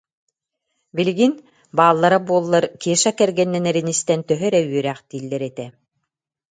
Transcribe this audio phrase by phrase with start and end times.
[0.95, 1.33] Билигин,
[1.77, 5.65] бааллара буоллар, Кеша кэргэннэнэрин истэн төһө эрэ үөрээхтииллэр этэ